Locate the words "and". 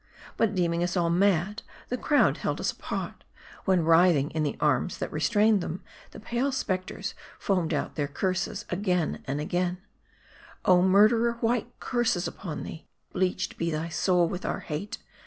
9.25-9.39